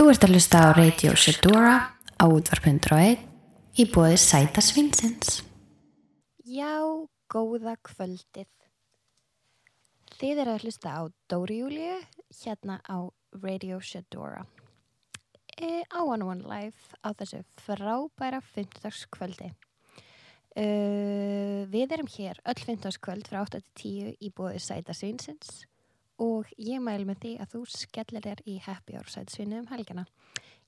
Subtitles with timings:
[0.00, 1.72] Þú ert að hlusta á Radio Shedora
[2.16, 3.18] á útvarp.1
[3.76, 5.42] í bóði Sæta Svinsins.
[6.40, 6.72] Já,
[7.28, 8.48] góða kvöldið.
[10.16, 11.98] Þið eru að hlusta á Dóri Júliu
[12.38, 13.12] hérna á
[13.44, 14.46] Radio Shedora.
[15.60, 19.04] E, á One One Live á þessu frábæra 50.
[19.12, 19.52] kvöldi.
[20.56, 22.96] Uh, við erum hér öll 50.
[23.04, 25.68] kvöld frá 8-10 í bóði Sæta Svinsins
[26.20, 30.04] og ég mæl með því að þú skellir þér í Happy Hour Sætsvinni um helgina.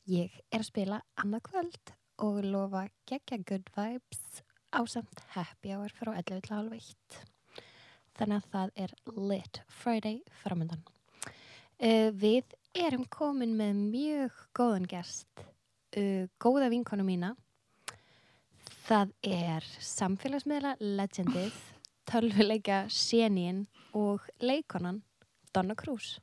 [0.08, 1.92] Ég er að spila annað kvöld
[2.24, 4.42] og lofa geggja good vibes
[4.72, 7.20] á samt happy hour frá 11.30
[8.16, 8.94] þannig að það er
[9.30, 10.82] lit Friday framöndan
[11.82, 17.34] uh, við erum komin með mjög góðan gest uh, góða vinkonu mína.
[18.82, 21.54] Það er samfélagsmiðla legendið
[22.08, 23.66] tölvuleika sénín
[23.96, 25.02] og leikonan
[25.52, 26.18] Donna Cruz.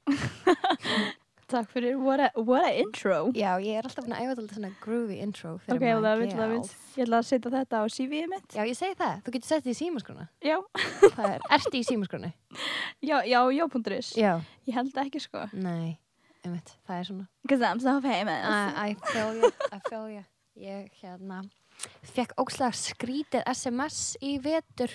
[1.49, 3.31] Takk fyrir, what a, what a intro.
[3.33, 5.81] Já, ég er alltaf að æfa þetta svona groovy intro Ok.
[5.81, 8.53] Ég ætla að setja þetta á CV-ið mitt.
[8.53, 10.27] Já, ég segi það, þú getur sett þetta í símaskrona.
[10.45, 10.57] Já,
[11.15, 12.29] það er, ertu í símaskroni?
[13.09, 14.33] já, já, já.is já.
[14.69, 15.47] Ég held ekki sko.
[15.57, 15.97] Nei,
[16.43, 17.29] einmitt, það er svona.
[17.41, 18.45] Because I'm so famous.
[18.45, 20.25] I, I feel you, I feel you.
[20.59, 21.41] Ég hérna
[22.13, 24.91] fekk ókslega skrítið SMS í vetur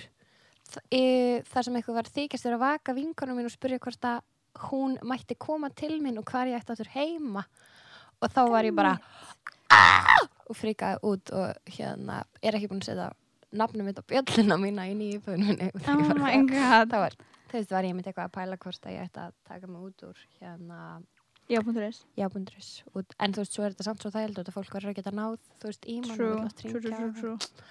[1.51, 4.23] þar sem eitthvað var þykjast þér að vaka vinkonum mín og spurja hvort að
[4.71, 7.45] hún mætti koma til mín og hvar ég ætti áttur heima.
[8.23, 8.99] Og þá var ég bara
[9.71, 13.13] "Ah!" og frikaði út og hérna er ekki búin að setja
[13.55, 15.71] nafnum mitt á bjöllina mína í nýju minni.
[15.75, 16.35] Og Oh þegar ég var
[16.91, 17.17] það var,
[17.71, 20.25] var ég myndi eitthvað að pæla hvort að ég ætti að taka mig út úr
[20.41, 20.81] hérna
[21.45, 22.69] Já.is jábundurins
[23.21, 25.35] en þú veist, svo er þetta samt svo þægild og fólk verður að geta náð,
[25.61, 27.67] þú veist, í mann True, true, true, true, true.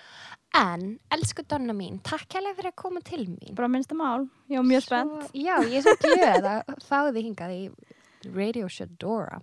[0.59, 0.83] En,
[1.15, 3.55] elsku Donna mín, takk hérlega fyrir að koma til mín.
[3.57, 5.33] Bara minnsta mál, ég var mjög spennt.
[5.33, 7.63] Já, ég er svo glöð að fá þið hingað í
[8.29, 9.41] Radio Shadora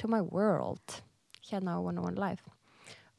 [0.00, 0.98] to my world
[1.50, 2.56] hérna á 101 Live.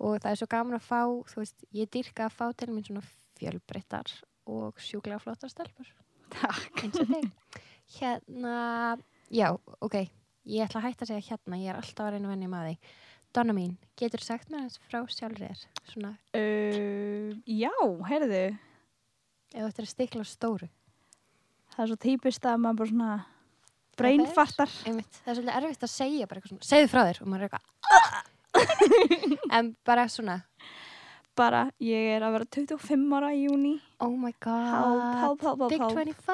[0.02, 2.90] Og það er svo gaman að fá, þú veist, ég dyrka að fá til mín
[2.90, 3.06] svona
[3.38, 4.10] fjölbreyttar
[4.50, 5.94] og sjúklega flottar stelpur.
[6.34, 6.88] Takk.
[6.90, 7.30] Og
[8.02, 8.98] hérna,
[9.30, 9.54] já,
[9.86, 10.08] ok
[10.48, 12.66] ég ætla að hætta að segja hérna, ég er alltaf að reyna að venja með
[12.70, 12.76] því
[13.36, 15.64] Donna mín, getur sagt mér þess frá sjálfur þér?
[15.92, 17.74] Svona, uh, Já,
[18.08, 18.44] heyrðu.
[19.52, 20.70] Ef þú ættir að stikla stóru.
[21.76, 23.12] Það er svo típist að maður bara svona
[23.98, 24.74] Brainfartar.
[24.88, 27.44] einmitt, það er svolítið erfitt að segja bara eitthvað svona, segðu frá þér og maður
[27.44, 27.66] er eitthvað
[29.60, 30.38] en bara svona.
[31.38, 35.60] Bara, ég er að vera 25 ára í júni oh my god, Help, help, help,
[35.60, 36.26] help, big help 25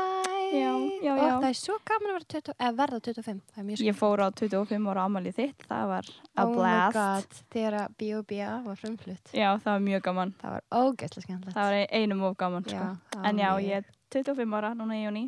[0.53, 0.71] Já,
[1.01, 1.33] já, og já.
[1.41, 4.23] það er svo gaman að vera 20, eða verða 25 það er mjög Ég fór
[4.23, 6.97] á 25 ára ámælið þitt Það var a oh my blast.
[6.97, 8.51] God, þegar að B.O.B.A.
[8.67, 9.33] var frumflutt.
[9.33, 10.33] Já, það var mjög gaman.
[10.41, 11.57] Það var ógeðslega skemmtilegt.
[11.57, 12.89] Það var einum of gaman sko.
[13.23, 15.23] En já, ég er 25 ára núna í júni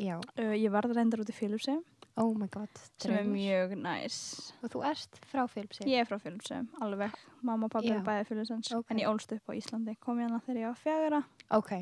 [0.00, 1.82] já, uh, Ég varð reyndar út í Filipsheim
[2.16, 2.70] oh my god
[3.02, 4.16] sem er mjög næs.
[4.62, 7.14] Og þú ert frá Filipsi Ég er frá Filipsheim, alveg.
[7.42, 7.96] Mamma og pappi Já.
[7.96, 8.90] eru bæði Filipsheim Ok.
[8.90, 11.22] En ég ólst upp á Íslandi Kom ég hana þegar ég var fjagra
[11.58, 11.72] ok,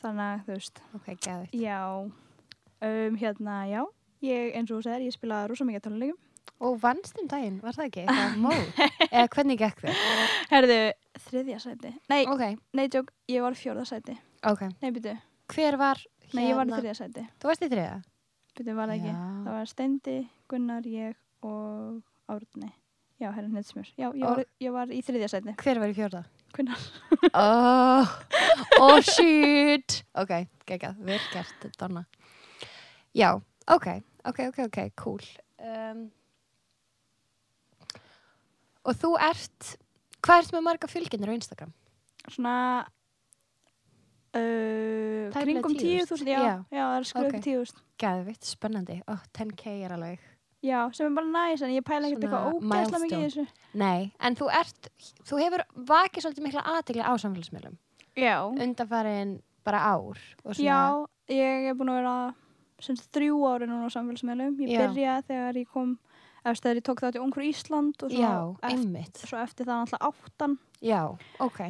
[0.00, 0.82] Þannig að þú veist.
[0.96, 1.78] Ok, gæðið Já.
[2.80, 3.82] Um, Hérna, já.
[4.24, 6.18] Ég, eins og þú segir, ég spilaði rosa mikið tónleikum.
[6.60, 8.02] Og vannst um daginn, var það ekki?
[8.04, 10.00] eitthvað mót, eða hvernig gekk þér?
[10.50, 10.78] Herðu,
[11.26, 11.92] þriðja sæti.
[12.12, 12.42] Nei, ok,
[12.76, 14.16] nei, tjók, ég var fjórða sæti.
[14.48, 15.14] Ok, Nei, byrju,
[15.54, 16.02] hver var
[16.34, 17.24] nei, ég var hérna- þriðja sæti.
[17.40, 17.96] Þú varst í þriða?
[18.58, 19.12] Byrju, var það ekki?
[19.14, 19.22] Já.
[19.46, 20.16] Það var Steindi,
[20.52, 21.16] Gunnar, ég
[21.48, 22.02] og
[22.36, 22.70] Árni.
[23.20, 25.56] Já, herra Netsmjör Já, ég, var, ég var í þriðja sæti.
[25.64, 26.22] Hver var í fjórða?
[26.60, 26.84] Gunnar
[27.34, 28.14] oh,
[28.80, 30.02] oh shit.
[30.20, 30.32] Ok,
[30.68, 32.04] geggjað, vel gert Donna.
[33.16, 33.32] Já,
[33.66, 33.86] ok,
[34.28, 35.24] ok, ok, ok, cool.
[35.58, 36.06] Um,
[38.86, 39.74] og þú ert
[40.24, 41.72] hvað ert með marga fylgjendur á Instagram?
[42.28, 42.54] Svona
[44.36, 46.84] uh, Kringum 10.000, 10.000 Já, já.
[46.84, 47.38] það er skrifað Ok.
[47.40, 50.29] upp 10.000 Gæðvitt, spennandi, oh, 10k er alveg
[50.60, 53.46] Já, sem er bara næs En ég pæla ekkert eitthvað ógæslega mikið í þessu.
[53.80, 54.90] Nei, en þú ert
[55.28, 57.78] þú hefur vakið svolítið mikla aðtegli á samfélagsmiðlum.
[58.18, 59.34] Já, undanfarin
[59.64, 62.14] bara ár og svona, já Ég er búin að vera
[62.82, 64.56] sem sagt, þrjú ári núna á samfélagsmiðlum.
[64.66, 65.98] Ég byrjaði þegar ég kom
[66.44, 68.34] eftir þegar ég tók þátt í Ungur Ísland og svo, já,
[68.72, 70.58] eftir, svo eftir það náttúrulega áttan.
[70.80, 71.02] Já,
[71.44, 71.60] ok,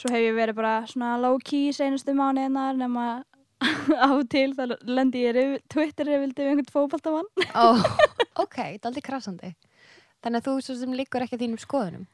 [0.00, 3.06] Svo hef ég verið bara svona low key senustu mánuðinnar nema
[4.04, 7.30] á og til þá lendi ég rif, Twitter rifildi við einhvern fótbaltamann.
[7.54, 7.82] oh,
[8.44, 9.52] ok, það er aldrei krassandi
[10.20, 12.06] þannig að þú svo sem liggur ekki að þínum skoðunum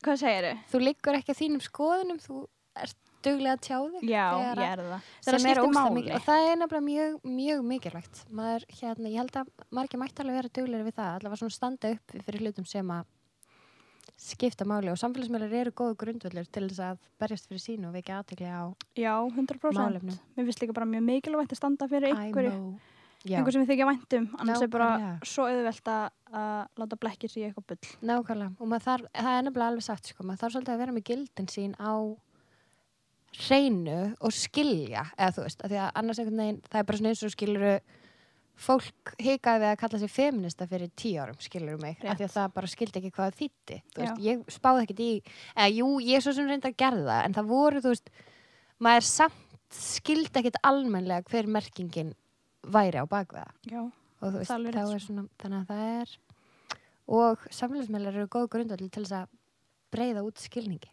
[0.00, 0.60] Hvað segir þau?
[0.72, 2.42] þú liggur ekki að þínum skoðunum þú
[2.80, 5.08] ert duglega að tjá þig Já, ég er það.
[5.26, 5.94] sem er máli.
[5.98, 10.24] mikið og það er nefnilega mjög, mjög mikilvægt maður, hérna, ég held að margir mætti
[10.24, 13.04] alveg vera duglega við það, allavega svona standa upp fyrir hlutum sem að
[14.20, 18.20] skipta máli og samfélagsmiðlar eru góðu grundvöldur til þess að berjast fyrir sínu og vekja
[18.20, 18.62] aðtekli á
[18.98, 19.76] Já, 100%.
[19.76, 22.78] málefnum Mér finnst líka bara mjög mikilvægt að standa fyrir einhverju.
[23.26, 25.28] einhver sem ég þykja væntum annars er bara Nákvæmlega.
[25.28, 28.52] svo auðvelt að að láta blekkir í eitthvað bull nákvæmlega.
[28.60, 31.48] Og þarf, það er nefnilega alveg sagt, sko, maður þarf svolítið að vera með gildin
[31.50, 31.92] sín á
[33.40, 37.00] hreinu og skilja, eða þú veist, af því að annars einhvern veginn, það er bara
[37.00, 37.74] svona eins og skiluru
[38.60, 42.34] fólk hikaði við að kalla sig feminista fyrir tíu árum, skiluru mig, af því að
[42.34, 43.78] það bara skildi ekki hvað þýtti,
[44.26, 45.12] ég spáði ekkert í,
[45.54, 48.12] eða jú, ég svo sem reynda að gerða það, en það voru, þú veist,
[48.84, 52.12] maður samt skildi ekkert almennlega hver merkingin
[52.68, 53.48] væri á bakveða
[54.20, 56.16] og þú veist, þá rétt, er svona, þannig að það er
[57.10, 59.36] og samfélagsmeðlar eru góð grundvöld til þess að
[59.90, 60.90] breyða út skilningi.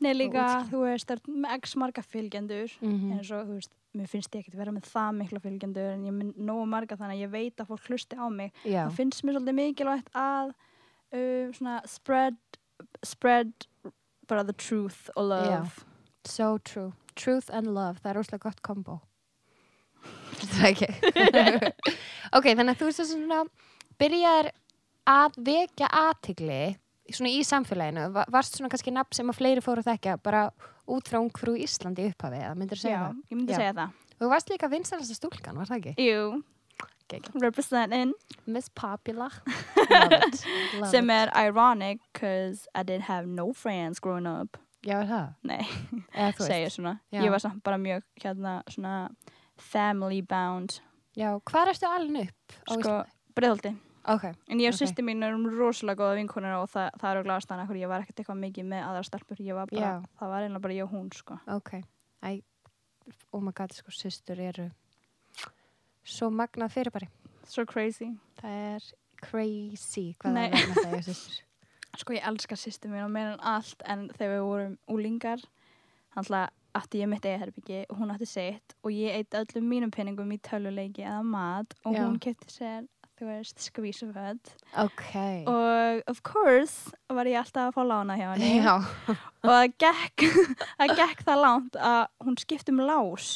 [0.00, 4.08] Nei líka, þú veist, það er x marga fylgjendur mm eins og, þú veist, mér
[4.10, 7.24] finnst ég ekkert vera með það mikla fylgjendur en ég minn nógu marga þannig að
[7.24, 8.52] ég veit að fólk hlusti á mig.
[8.62, 10.52] Já, það finnst mér svolítið mikilvægt að
[11.16, 12.38] uh, spread
[13.04, 13.52] spread
[14.30, 15.84] bara the truth og love.
[16.24, 16.92] So true.
[17.16, 19.00] Truth and love, það er óslega gott kombo.
[20.40, 20.90] Það er ekki.
[22.38, 23.40] Ok, þannig að þú veist svona
[23.98, 24.52] byrjar
[25.10, 26.60] að vekja aðtigli
[27.16, 30.44] svona í samfélaginu, Va- varst svona kannski nafn sem að fleiri fóru að þekkja bara
[30.90, 33.18] út frá ungfrú Íslandi upphafi, eða myndir Já, segja það?
[33.30, 33.56] ég myndi Já.
[33.62, 33.90] segja það
[34.20, 35.94] Þú varst líka vinsælasta stúlkan, var það ekki?
[36.10, 36.42] Jú,
[37.10, 37.40] Geggjað.
[37.42, 38.12] representing
[38.46, 39.32] Miss Popular
[39.90, 40.44] Love it,
[40.78, 41.14] love sem it.
[41.14, 44.56] er ironic cause I didn't have no friends growing up
[44.86, 45.32] Já, er það?
[45.44, 45.64] Nei,
[46.36, 47.20] þú segja svona Já.
[47.24, 49.08] Ég var samt bara mjög hérna svona
[49.58, 50.80] family bound
[51.18, 52.94] Já, hvað erstu alveg upp á sko,
[53.34, 53.72] Íslandi?
[54.04, 54.76] Breiðholti Ok, En ég og Ok.
[54.76, 54.86] okay.
[54.86, 58.20] sýsti mín erum rosalega góða vinkonur og það, það eru glæðast hana ég var ekkert
[58.20, 60.08] eitthvað mikið með aðra stelpur ég var bara, Já.
[60.20, 61.38] það var einlega bara ég og hún sko.
[61.46, 61.82] ok
[62.24, 62.42] Æ,
[63.32, 64.70] oh my god, sko, systur eru
[66.04, 67.08] svo magnað fyrirbæri
[67.44, 68.10] so crazy
[68.40, 68.88] Það er
[69.20, 70.50] crazy hvað Nei.
[70.50, 71.44] það er systur
[72.00, 75.42] sko ég elska sýsti mín og meira en allt en þegar við vorum úlingar
[76.14, 79.90] þannig átti ég mitt eða herbyggi og hún átti sitt og ég eitt öllum mínum
[79.90, 82.04] penningum í töluleiki eða mat og Já.
[82.06, 82.86] hún kefti sér
[83.20, 85.06] þú veist, skvísuföld Ok.
[85.50, 88.52] Og of course var ég alltaf að fá lána hjá henni.
[88.58, 88.74] Já,
[89.44, 90.26] og það gekk,
[91.02, 93.30] gekk það langt að hún skipti um lás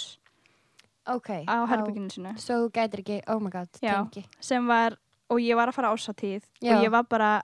[1.04, 4.96] ok á herbygginu sinu Svo þú gætir ekki, oh my god, tengi sem var,
[5.28, 6.76] og ég var að fara ásatíð Já.
[6.78, 7.34] og ég var bara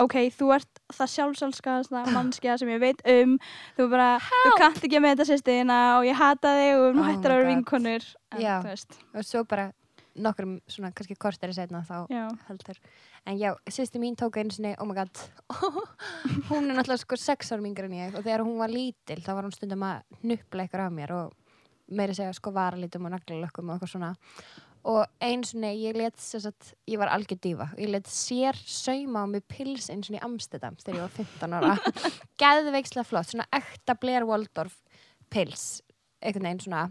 [0.00, 3.36] ok, þú ert það sjálfsálskaðasta mannskja sem ég veit um.
[3.76, 7.10] Þú bara, þú kannt ekki með þetta sérstiðina og ég hata þig og nú Oh
[7.10, 8.08] hættir að vera vinkonur.
[8.30, 8.44] En
[9.12, 9.70] Og svo bara
[10.24, 12.80] nokkrum svona kannski kortari setna þá já, heldur.
[13.28, 15.22] En já, sýsti mín tók einu sinni, oh my god
[16.50, 19.30] hún er náttúrulega sko sex árum yngri en ég og þegar hún var lítil þá
[19.34, 21.36] var hún stundum að nuppla ykkur af mér og
[21.90, 24.10] meiri segja sko varalitum og naglalökkum og eitthvað svona.
[24.90, 29.26] Og einu sinni ég let sagt, ég var algjör dífa ég let sér sauma á
[29.28, 31.74] mig pils einu sinni í Amsterdam þegar ég var 15 ára.
[32.40, 34.80] Geðveikslega flott, svona ekta Blair Waldorf
[35.30, 35.82] pils
[36.20, 36.86] einhvern veginn svona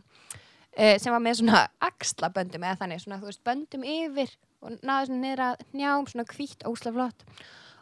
[0.76, 5.24] sem var með svona axlaböndum eða þannig, svona þú veist, böndum yfir og náðu svona
[5.24, 7.26] niður að njám, svona hvítt, óslega flott.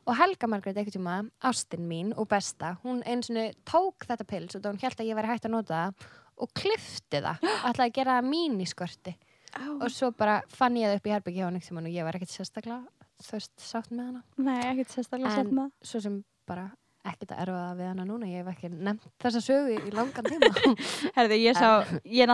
[0.08, 4.56] Og Helga Margrét ekkert tíma, ástin mín og besta, hún einu svona tók þetta pils
[4.56, 6.06] og hún held að ég væri hægt að nota það
[6.38, 7.44] og klifti það.
[7.44, 9.18] Og ætlaði að gera það mín í skörti
[9.58, 12.34] og svo bara fann ég það upp í herbyggi hjá henni og ég var ekkert
[12.34, 14.24] sérstaklega veist, sátt með hana.
[14.38, 16.20] Nei, ekkert sérstaklega sett með svo sem
[16.50, 16.68] bara
[17.12, 20.28] ekkert að erfa það við hana núna ég hef ekki nefnt þessa sögu í langan
[20.30, 20.52] tíma
[21.18, 21.70] Herði, ég sá,
[22.04, 22.32] ég er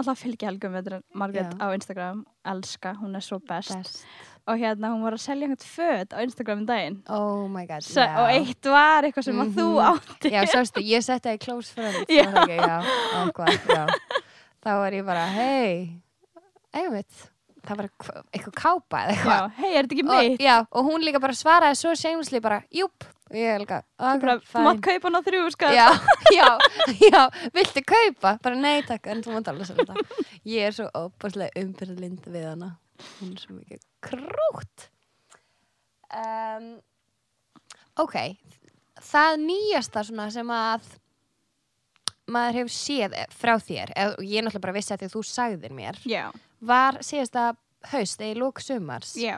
[0.73, 0.89] með
[1.23, 1.57] Margrét Já.
[1.61, 2.21] á Instagram
[2.53, 4.03] elska, hún er svo best Best.
[4.47, 7.81] og hérna, hún var að selja einhvern föt á Instagram um daginn oh my god
[8.03, 8.17] já.
[8.23, 9.85] og eitt var eitthvað sem að þú Mhm.
[9.93, 12.25] átti Já, sástu, ég setti það í close friends Já.
[12.27, 12.57] ekki?
[12.57, 12.77] já,
[13.69, 13.85] já.
[14.63, 16.01] Þá var ég bara, hei
[16.73, 17.29] einmitt,
[17.63, 19.51] það var eitthvað- kápa eða eitthvað.
[19.57, 20.39] hei, er þetta ekki og, mitt?
[20.43, 23.05] já, og hún líka bara svaraði svo shamelessly bara, júp.
[23.33, 25.87] Og ég er líka, Þú mátt kaupa hann á þrjú, sko já,
[26.37, 26.49] já,
[27.01, 27.21] já,
[27.55, 28.35] viltu kaupa?
[28.43, 29.95] Bara nei takk, en þú mátt alveg sem þetta.
[30.45, 32.73] Ég er svo óbúrslega umbyrðlind við hana,
[33.21, 34.89] hún er svo mikið krútt.
[36.13, 36.75] Um,
[37.97, 38.35] ok
[39.01, 40.85] það nýjasta svona sem að
[42.29, 45.23] maður hefur séð frá þér og ég er náttúrulega bara vissi að því að þú
[45.31, 46.27] sagðir mér Já,
[46.67, 47.53] var síðasta
[47.91, 49.37] haust eða í lók sumars já,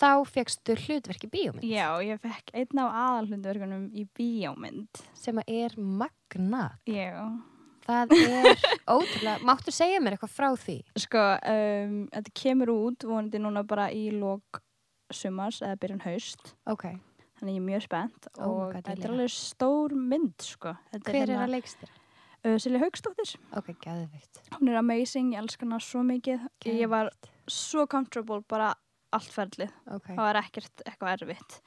[0.00, 1.66] þá fegstu hlutverk í bíómynd.
[1.68, 5.02] Já, ég fekk einn af aðalhlundverkunum í bíómynd.
[5.16, 6.78] Sem að er magnað.
[6.88, 7.26] Já,
[7.86, 8.64] það er
[8.96, 10.78] ótrúlega, máttu segja mér eitthvað frá því?
[11.04, 14.62] Sko, um, þetta kemur út vonandi núna bara í lók
[15.12, 16.54] sumars eða byrjun haust.
[16.70, 16.92] Ok,
[17.40, 20.74] Þannig ég er mjög spennt Oh og God, þetta er alveg stór mynd, sko.
[20.92, 21.92] Þetta hver er hérna, að leikstir?
[22.44, 26.46] Uh, Silja Haugsdóttir, ok, gæðvikt hún er amazing, ég elska hana svo mikið.
[26.68, 27.10] Ég var
[27.50, 28.74] svo comfortable bara
[29.16, 29.72] allt ferlið.
[29.90, 31.60] Ok, það var ekkert eitthvað erfitt.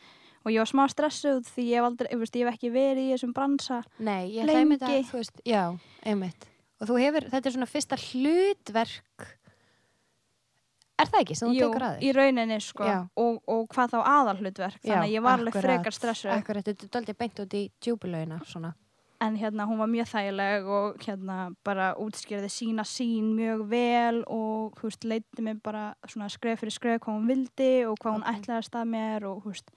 [0.44, 3.06] Og ég var smá stressuð því ég hef aldrei, ég, veist, ég hef ekki verið
[3.06, 5.62] í þessum bransa nei, ég hlæmi þetta þú veist, já,
[6.04, 6.50] einmitt.
[6.84, 9.28] Og þú hefur, þetta er svona fyrsta hlutverk.
[11.00, 12.20] Er það ekki sem þú Jú, tekur að í þér?
[12.20, 12.90] rauninni sko.
[13.24, 14.82] Og, og hvað þá aðalhlutverk.
[14.84, 16.36] Þannig að ég var alveg frekar stressuð.
[16.36, 18.76] Akkurat, þetta er doldið beint út í djúbulögina svona.
[19.24, 24.76] En hérna hún var mjög þægileg og hérna bara útskýrði sína sín mjög vel og
[24.80, 28.26] þú veist, leiti mig bara svona skref fyrir skref hvað hún vildi og hvað hún
[28.28, 28.36] Ok.
[28.36, 29.74] ætlaði að mér og þú veist,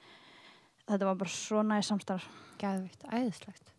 [0.88, 3.72] þetta var bara svo næst samstarf Gæðvikt, æðislegt.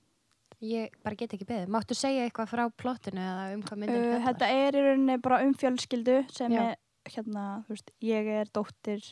[0.62, 1.70] Ég bara get ekki beðið.
[1.74, 5.40] Máttu segja eitthvað frá plottinu eða um hvað myndin uh, Þetta er í rauninni bara
[5.46, 6.62] um fjölskyldu sem Já.
[6.72, 9.04] er hérna, þú veist, ég er dóttir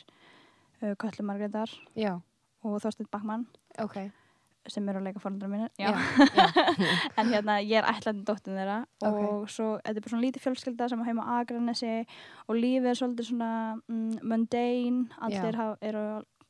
[0.82, 2.16] uh, Köllu Margreðar Já,
[2.66, 3.46] og Þorsteinn Bakmann
[3.82, 3.98] ok.
[4.72, 5.70] Sem eru að leika fóröldrar mínir
[7.18, 9.18] en hérna ég er ætlandi dóttin þeirra Ok.
[9.24, 11.92] og svo þetta er bara svona lítið fjölskylda sem heima á Akranesi
[12.46, 13.50] og lífið er svolítið svona
[13.88, 15.60] mm, mundane, allir Já.
[15.60, 16.06] hafa, eru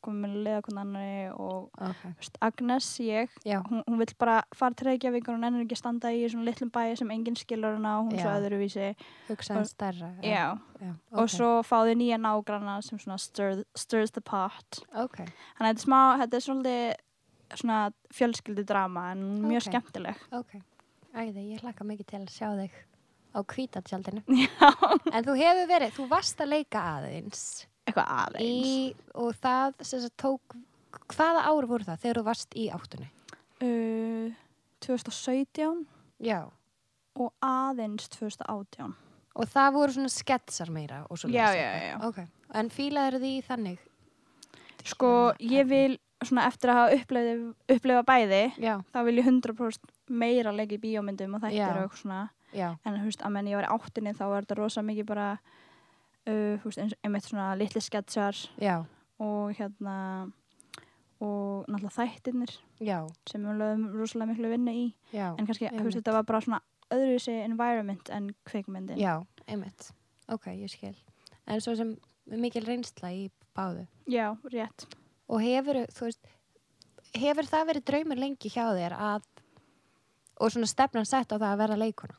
[0.06, 2.02] komið með leðakon annari og ok.
[2.04, 5.64] þú veist, Agnes, ég Já, hún, hún vill bara fara til Reykjavík og hún ennur
[5.64, 8.37] ekki að standa í svona litlum bæi sem enginn skilur hana og hún svo Já.
[8.38, 8.90] öðruvísi
[9.30, 10.12] hugsaðan stærra.
[10.23, 10.44] já.
[10.78, 10.92] já.
[11.11, 15.26] og svo fáði nýja nágranna sem svona stir, stirs the pot þannig
[15.58, 16.94] að þetta er smá, þetta er svolítið
[17.54, 19.68] svona fjölskyldu drama en mjög Ok.
[19.70, 20.56] skemmtileg ok.
[21.16, 22.74] Æði, ég hlakka mikið til að sjá þig
[23.36, 24.22] á kvítatjaldinu.
[24.42, 24.70] já,
[25.12, 30.00] En þú hefur verið, þú varst að leika aðeins eitthvað aðeins í, og það sem
[30.02, 30.56] sagt tók,
[31.14, 33.08] hvaða ár voru það þegar þú varst í áttunni?
[33.62, 34.32] uh,
[34.84, 35.86] 2017
[36.20, 36.46] Já.
[37.16, 38.94] og aðeins 2018
[39.36, 41.96] Og það voru svona sketsar meira svo Já, já, já.
[42.08, 42.22] Ok,
[42.56, 43.78] en fílaður því þannig?
[44.86, 45.10] sko
[45.42, 47.42] ég vil svona eftir að hafa upplifað,
[47.75, 49.92] upplifað bæði Já, þá vil ég 100%
[50.23, 52.23] meira leika í bíómyndum og þættir og eitthvað svona.
[52.56, 55.08] Já, en þú veist að menn ég var í áttinni þá var þetta rosa mikið
[55.11, 58.78] bara uh, veist einmitt svona litli sketsar já,
[59.20, 59.96] og hérna
[61.20, 64.87] og náttúrulega þættirnir já, sem við lögum rosalega miklu vinnu í.
[65.16, 69.00] En kannski, þú veist, þetta var bara svona öðruvísi environment en kvikmyndin.
[69.00, 69.18] Já,
[69.49, 69.90] einmitt.
[70.32, 70.94] Ok, ég skil.
[71.49, 71.96] En svo sem
[72.28, 73.87] mikil reynsla í báðu.
[74.12, 74.87] Já, rétt
[75.26, 76.28] Og hefur, veist,
[77.16, 79.25] hefur það verið draumur lengi hjá þér að,
[80.38, 82.18] og svona stefnan sett á það að vera leikona?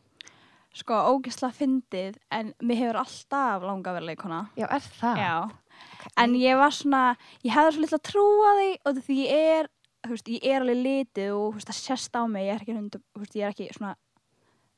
[0.77, 4.41] Sko, ógisla fyndið, en mér hefur alltaf langað að vera leikona.
[4.59, 5.21] Já, er það?
[5.23, 5.37] Já.
[5.87, 6.03] Ok.
[6.21, 7.03] En ég var svona,
[7.45, 9.71] ég hefði svo litla trú á því og því ég er,
[10.05, 12.61] þú veist, ég er alveg litið og þú veist, það sést á mig, ég er
[12.65, 13.95] ekki hundu, þú veist, ég er ekki svona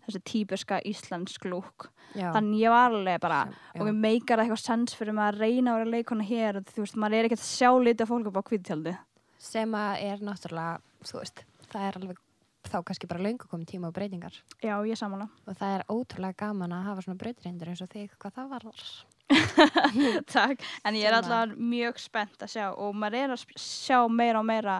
[0.10, 1.90] þessi típiska íslensk lúk.
[2.18, 2.32] Já.
[2.34, 3.42] Þannig ég var alveg bara,
[3.76, 3.86] og já.
[3.86, 6.98] mér meikar eitthvað sens fyrir maður að reyna að vera leikona hér og þú veist,
[6.98, 8.96] maður er ekki að sjá litið fólk upp á kvítjáldi.
[9.40, 12.26] Sem að er náttúrulega, þú veist, það er alveg
[12.70, 14.36] þá kannski bara löngu komið tíma á breytingar.
[14.62, 15.32] Já, ég samanlega.
[15.48, 18.84] Og það er ótrúlega gaman að hafa svona breytireindur eins og þig, hvað það varðar.
[20.34, 24.42] Takk, en ég er alltaf mjög spennt að sjá og maður er að sjá meira
[24.42, 24.80] og meira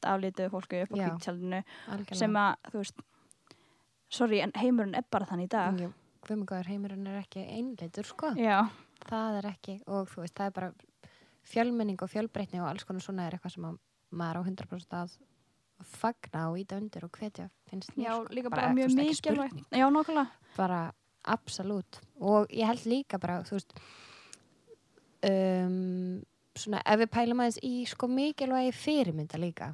[0.00, 1.08] aflítið fólki upp á Já.
[1.12, 2.16] Algjörlega.
[2.16, 3.02] sem að, þú veist
[4.12, 5.80] sorry, en heimurinn er bara þannig í dag.
[5.80, 5.90] Jú,
[6.22, 8.32] Guðmungaður heimurinn er ekki einleitur, sko.
[8.38, 8.60] Já,
[9.08, 10.72] það er ekki og þú veist, það er bara
[11.52, 13.78] fjölmenning og fjölbreytni og alls konar svona er eitthvað sem að
[14.12, 15.14] maður á 100% að
[15.82, 18.34] fagna og íta undir og hvetja finnst mér já, sko.
[18.36, 19.62] líka Bara, bara, mjög mikilvægt.
[19.70, 20.26] Já, nákvæmlega.
[20.56, 20.80] Bara
[21.22, 22.00] absolutt.
[22.20, 23.74] Og ég held líka bara þú veist
[25.26, 26.22] um,
[26.54, 29.72] svona ef við pælum aðeins í sko mikilvægi fyrirmynda líka.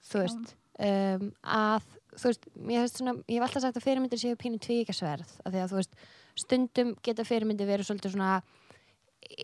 [0.00, 4.20] Þú veist um, að þú veist, ég hef, svona, ég hef alltaf sagt að fyrirmyndir
[4.20, 5.94] séu pínu tvíkasverð af því að þú veist,
[6.42, 8.32] stundum geta fyrirmyndir verið svolítið svona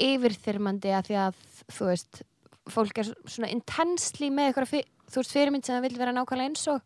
[0.08, 1.40] yfirþyrmandi að því að
[1.76, 2.22] þú veist,
[2.68, 4.74] fólk er svona intensely með eitthvað
[5.08, 6.82] þú veist, fyrirmynd sem það vil vera nákvæmlega eins og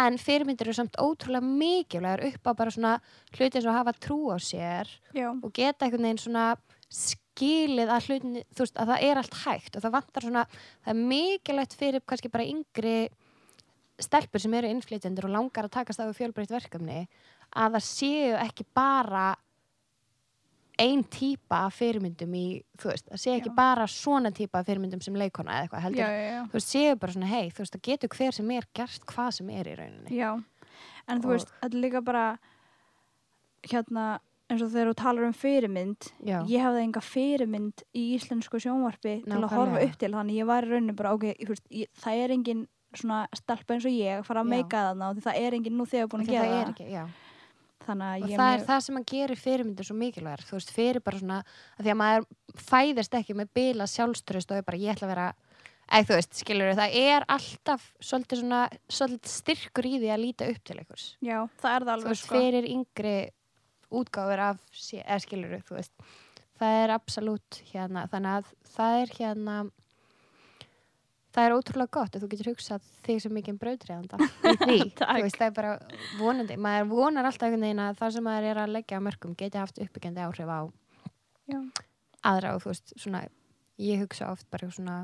[0.00, 2.96] en fyrirmyndir eru samt ótrúlega mikilvægar upp á bara svona
[3.34, 6.44] hluti eins og hafa trú á sér Já, og geta einhvern veginn svona
[6.90, 10.44] skilið að hlutin, þú veist, að það er allt hægt og það vantar svona,
[10.84, 12.96] það er mikilvægt fyrir kannski bara yngri
[14.04, 17.06] stelpur sem eru innflytjendur og langar að takast á fjölbreytt verkefni
[17.56, 19.28] að það séu ekki bara
[20.80, 22.44] ein típa af fyrirmyndum í,
[22.80, 23.56] þú veist, það séu ekki Já.
[23.58, 26.38] bara svona típa af fyrirmyndum sem leikona eða eitthvað heldur, já, já.
[26.48, 29.30] þú veist, séu bara svona hei, þú veist, það getur hver sem er gert hvað
[29.36, 30.30] sem er í rauninni Já,
[31.10, 32.24] en þú Og- veist, þetta er líka bara
[33.68, 34.06] hérna,
[34.50, 39.36] eins og þegar þú talar um fyrirmynd ég hafði enga fyrirmynd í íslensku sjónvarpi til
[39.36, 42.22] að horfa upp til þannig ég var í rauninni bara, ok, þú veist, ég, það
[42.24, 45.76] er engin svona stelpa eins og ég fara að meika þarna og það er engin
[45.78, 47.04] nú þegar búin að gera það er ekki, já.
[47.80, 50.70] Þannig að og það er mjög- það sem að gera fyrirmyndir svo mikilvægur þú veist,
[50.76, 51.38] fyrir bara svona
[51.78, 52.26] að því að maður
[52.70, 55.28] fæðist ekki með bila sjálfströst og er bara ég ætla að vera
[55.90, 60.50] eða þú veist, skilur það er alltaf svolítið svona, svolítið styrkur í því að líta
[60.52, 61.06] upp til einhvers.
[61.24, 62.34] Já, það er það þú alveg veist, sko.
[62.36, 63.16] fyrir yngri
[63.90, 64.58] útgáfur af,
[64.92, 65.92] eða skilur þú veist,
[66.60, 69.56] það er absolutt hérna, þannig að það er hérna
[71.30, 75.20] það er ótrúlega gott að þú getur hugsað þig sem mikið brautriðanda í því, þú
[75.22, 75.74] veist, það er bara
[76.18, 79.36] vonandi, maður vonar alltaf einhvern veginn að það sem maður er að leggja á mörgum
[79.38, 80.60] geti haft uppbyggjandi áhrif á
[81.50, 81.60] Já.
[82.32, 83.22] aðra og þú veist, svona
[83.80, 84.98] ég hugsa oft bara svona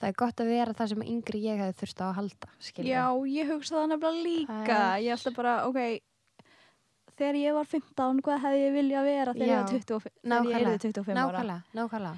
[0.00, 2.88] það er gott að vera það sem yngri ég hefði þurft á að halda, skilur
[2.90, 3.04] Já,
[3.36, 4.58] ég hugsa það nefnilega líka.
[4.66, 5.78] Það er- Ég ætla bara, ok,
[7.14, 9.60] þegar ég var 15, hvað hefði ég viljað vera þegar Já.
[9.62, 11.20] var 25, þegar ég erði 25 ára?
[11.22, 12.16] nákvæmlega, nákvæmlega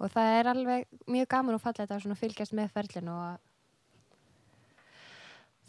[0.00, 3.38] og það er alveg mjög gaman og fallið að fylgjast með ferlinu og að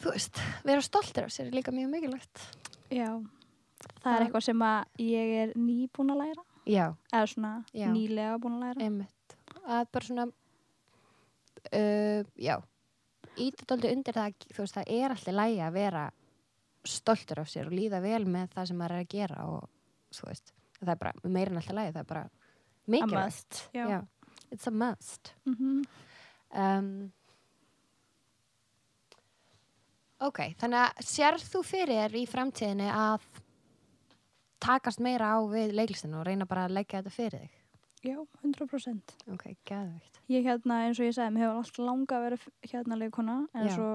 [0.01, 2.45] þú veist, vera stoltir af sér er líka mjög mikilvægt
[2.91, 3.09] Já.
[3.81, 7.87] Það Það- er eitthvað sem að ég er nýbúin að læra, já, eða svona Já.
[7.91, 8.81] nýlega búin að læra.
[8.85, 9.35] einmitt
[9.65, 10.25] að bara svona
[11.73, 12.55] uh, já
[13.37, 16.05] ítið dóldi undir það, að, þú veist, það er alltaf lægi að vera
[16.83, 19.69] stoltur af sér og líða vel með það sem maður er að gera og
[20.11, 22.23] þú veist, það er bara meira en alltaf lægi, það er bara
[22.91, 23.85] mikilvægt já.
[23.87, 23.99] já,
[24.51, 25.81] it's a must Mm
[26.51, 27.11] um,
[30.21, 33.23] ok, þannig að sérð þú fyrir í framtíðinni að
[34.61, 37.57] takast meira á við leiklistinu og reyna bara að leggja þetta fyrir þig
[38.01, 39.15] Já, 100%.
[39.33, 42.37] ok, geðveikt Ég hérna, eins og ég sagði, mér hefur alltaf langa að vera
[42.71, 43.73] hérna leikona, en Já.
[43.75, 43.89] svo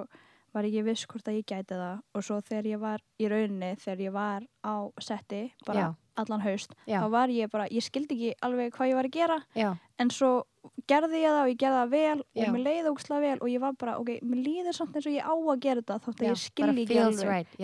[0.56, 3.70] var ég viss hvort að ég gæti það og svo þegar ég var í rauninni,
[3.82, 5.88] þegar ég var á setti, bara Já.
[6.16, 7.00] Allan haust, Já.
[7.02, 9.68] þá var ég bara, ég skildi ekki alveg hvað ég var að gera, já,
[10.02, 10.30] en svo
[10.90, 12.46] gerði ég það og ég gerði það vel Já.
[12.46, 15.16] og mér leiði ógslag vel og ég var bara, ok, mér líður samt eins og
[15.16, 17.30] ég á að gera þetta þótt að ég skildi ekki alveg.
[17.30, 17.56] right,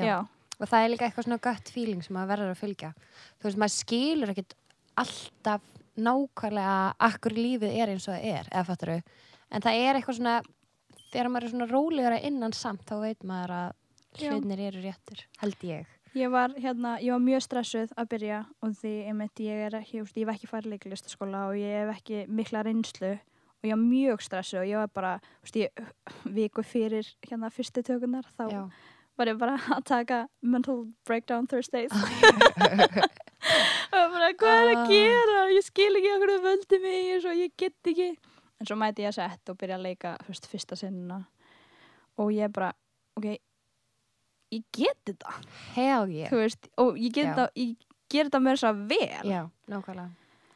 [0.59, 2.92] og það er líka eitthvað svona gött feeling sem maður verður að fylgja.
[3.40, 4.56] Þú veist, maður skilur ekkit
[5.02, 5.68] alltaf
[5.99, 6.76] nákvæmlega
[7.09, 8.92] akkur lífið er eins og það er, eða fattur
[9.52, 10.37] en það er eitthvað svona
[11.12, 13.75] þegar maður er svona rólegara innan samt þá veit maður að
[14.23, 18.75] hlutinir eru réttir held ég Ég var, hérna, ég var mjög stressuð að byrja og
[18.76, 22.61] því einmitt ég er ekki, ég hef ekki farið leiklistaskóla og ég hef ekki mikla
[22.66, 25.57] reynslu og ég var mjög stressuð og ég var bara, þú veist,
[26.37, 28.61] viku fyrir hérna fyrstu tökunar þá já,
[29.16, 31.92] var ég bara að taka mental breakdown Thursdays
[33.97, 34.87] og bara, hvað er að Ah.
[34.90, 35.38] gera?
[35.57, 38.11] Ég skil ekki okkur að völdi mig og ég get ekki
[38.61, 41.19] en svo mæti ég að sett og byrja að leika veist, fyrsta sinnuna
[42.21, 42.69] og ég bara,
[43.16, 43.26] ok
[44.52, 45.32] ég get þetta.
[45.76, 46.32] Hell yeah.
[46.32, 47.34] Veist, og ég get Já.
[47.34, 49.30] þetta ég ger þetta með þess að vel.
[49.30, 49.40] Já,
[49.72, 50.10] nákvæmlega.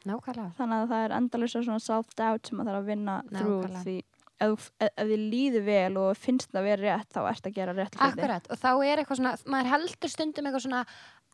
[0.07, 3.95] Nákvæmlega, þannig að það er endalisa svona self-doubt sem maður þarf að vinna þrjú því
[3.97, 7.49] ef, þú- ef, ef þið líður vel og finnst það að vera rétt þá ert
[7.49, 8.07] að gera rétt hluti.
[8.07, 10.83] akkurat og þá er eitthvað svona, maður heldur stundum eitthvað svona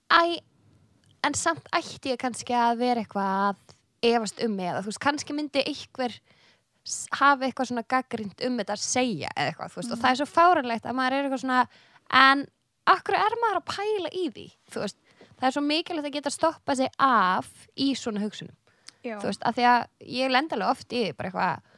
[0.10, 0.22] æ,
[1.28, 3.76] en samt ætti ég kannski að vera eitthvað að
[4.14, 6.16] efast um mig eða þú veist, kannski myndi einhver
[6.84, 10.10] s- hafa eitthvað svona gaggrind um þetta að segja eða eitthvað, þú veist, og það
[10.16, 11.62] er svo fáranlegt að maður er eitthvað svona,
[12.14, 12.46] en
[12.94, 14.46] akkur er maður að pæla í því,
[14.76, 14.98] veist
[15.40, 18.56] það er svo mikilvægt að geta stoppað sig af í svona hugsunum,
[19.04, 19.18] Já.
[19.20, 19.86] þú veist, að því að
[20.20, 21.70] ég lend alveg oft í bara eitthvað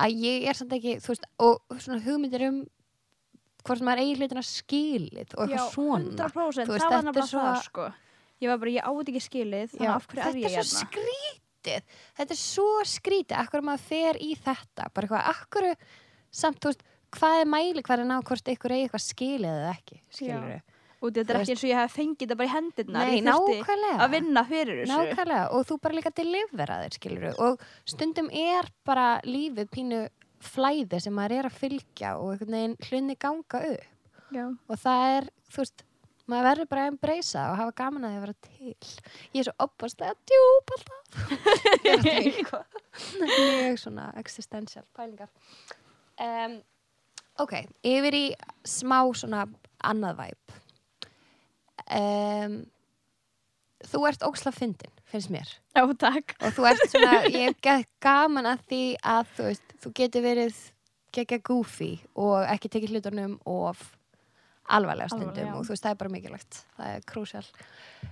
[0.00, 2.60] að ég er samt ekki, þú veist, og svona hugmyndir um
[3.66, 7.06] hvort maður eigi hlutina skilið og Já, eitthvað svona 100% Þú veist, það var þetta
[7.10, 7.88] nefnilega svo- það sko.
[8.40, 10.64] Ég var bara, ég átt ekki skilið þannig Já, af hverju er þetta ég er
[10.64, 10.86] svo hérna?
[10.86, 11.82] skrítið.
[12.16, 14.86] Þetta er svo skrítið, akkur maður fer í þetta.
[14.94, 15.66] Bara eitthvað, akkur
[16.32, 16.82] samt, þú veist,
[17.16, 20.60] hvað er mæli hverja ná hvort ykkur eigi eitthvað skilið eða ekki skilur
[21.00, 23.98] og þetta er ekki eins og ég hef fengið þetta bara í hendurnar Nei, nákvæmlega.
[24.04, 24.90] að vinna fyrir þessu.
[24.92, 30.00] Nákvæmlega, og þú bara líka deliveraðir skilur og stundum er bara lífið pínu
[30.44, 33.88] flæði sem maður er að fylgja og einhvern veginn hlunni ganga upp.
[34.30, 34.44] Já.
[34.46, 35.82] og það er, þú veist
[36.30, 38.74] maður verður bara að embracea og hafa gaman að því að vera til.
[39.34, 40.16] Ég er svo alltaf.
[41.90, 42.78] Er að eitthvað.
[43.24, 45.32] mjög svona existential pælingar.
[46.20, 46.60] Um,
[47.44, 47.54] ok,
[47.86, 48.24] yfir í
[48.68, 49.46] smá svona
[49.86, 50.56] annað væp
[51.96, 52.58] um,
[53.90, 55.48] þú ert óksla fyndin, finnst mér.
[55.74, 56.34] Já, takk.
[56.44, 58.82] Og þú ert svona, ég hef gaman að því
[59.14, 60.60] að þú veist, þú getur verið
[61.16, 63.80] gegja goofy og ekki tekið hlutunum of
[64.70, 65.56] alvarlega stundum Alvarlega, já.
[65.56, 66.60] og þú veist, það er bara mikilvægt.
[66.76, 67.46] Það er krúsjál.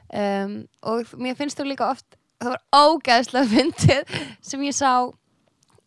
[0.09, 0.57] Um,
[0.91, 4.93] og mér finnst þú líka oft það var ógeðslega fyndið sem ég sá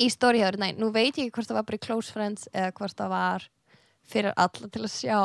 [0.01, 2.71] í stóriðaður, næ, nú veit ég ekki hvort það var bara í Close Friends eða
[2.77, 3.49] hvort það var
[4.11, 5.19] fyrir alla til að sjá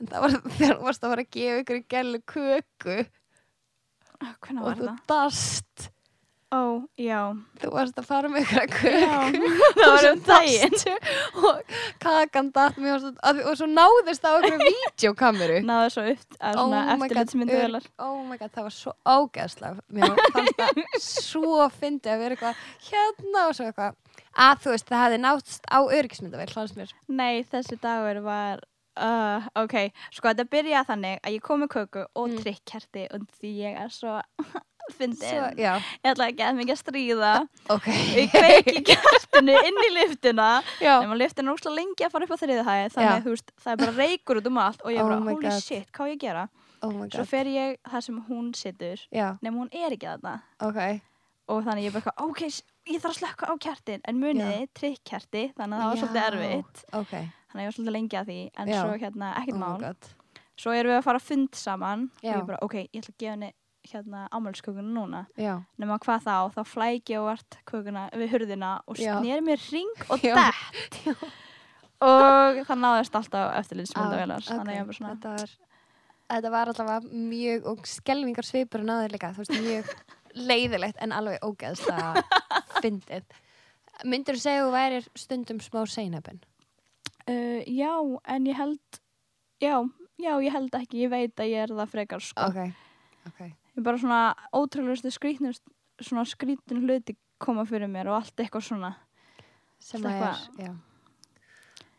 [0.00, 3.02] en það var þegar þú varst að fara að gefa ykkur í gælu köku.
[4.24, 5.02] Hvernig og var þú það?
[5.10, 5.90] dast.
[6.54, 7.18] Ó, já.
[7.58, 8.92] Þú varst að fara með ykkur að köku.
[9.02, 9.16] Já,
[9.80, 10.76] það var um daginn.
[11.34, 16.06] Og kakan datt mér varst að, og svo náðist það á ykkur videokameru Náðu svo
[16.14, 19.84] upp að svona eftirlitsmyndu velar oh my god, það var svo ágæðslega.
[19.98, 24.00] Mér fannst það svo fyndið að vera eitthvað hérna og svo eitthvað
[24.36, 26.92] að þú veist, það hefði náttst á öryggismyndavel, fannst mér.
[27.08, 28.60] Nei, þessi dagur var
[28.98, 29.74] uh, Ok,
[30.14, 32.38] sko þetta byrjaði þannig að ég kom með köku og Mm.
[32.42, 34.18] trikkkerti og því ég er svo
[35.56, 37.30] já, Ég ætla ekki að mikið að stríða.
[37.72, 37.86] Ok.
[37.88, 40.48] Ég kveiki kertinu inn í liftuna
[40.82, 42.90] já, En maður liftin er óslega lengi að fara upp á þriðu hæð Já.
[42.96, 45.20] Þannig að þú veist, það er bara reykur út um allt Og ég Oh bara,
[45.24, 45.62] my holy God.
[45.64, 46.44] shit, hvað á ég að gera?
[46.84, 49.00] Oh svo fer ég þar sem hún situr.
[49.40, 50.34] Nema hún er ekki þarna.
[50.60, 51.00] Ok.
[51.48, 52.40] og þannig ég bara, ok,
[52.90, 56.84] ég þarf að slökka á kertin en muniði, trikkkerti, þannig að það var svolítið erfitt.
[57.00, 58.78] Ok, þannig að ég var svolítið lengi að því en Já.
[58.80, 59.94] svo hérna, ekkert oh mál.
[60.54, 62.30] Svo erum við að fara að fund saman Já.
[62.30, 63.52] og ég bara, ok, ég ætla að gefa henni
[63.84, 65.24] hérna ámælskökuna núna.
[65.80, 70.04] Nema hvað þá, þá flæk ég og vart kökuna við hurðina og snýri mér ring
[70.08, 70.38] og Já.
[70.40, 71.24] dett.
[72.04, 75.54] Og það náðist alltaf eftirlitsmyndavélar Ah, þannig að ég bara svona Þetta var,
[76.34, 79.32] þetta var alltaf mjög, og skelvingar svipur og náður líka,
[80.48, 82.24] leiðilegt en alveg ógeðslega
[82.84, 83.26] fyndið.
[84.04, 86.40] Myndur þú segja að þú værir stundum smá seinabinn?
[87.28, 87.92] uh, já,
[88.28, 88.98] en ég held
[89.64, 89.76] já,
[90.20, 92.48] já, ég held ekki ég veit að ég er það frekar sko.
[92.50, 92.72] Ok,
[93.30, 93.40] ok.
[93.48, 94.18] ég er bara svona
[94.52, 95.62] ótrúlegustu skrítnust
[96.02, 98.92] svona skrítin hluti koma fyrir mér og allt eitthvað svona
[99.84, 100.66] Sem Allt að er, eitthvað.
[100.66, 100.74] já.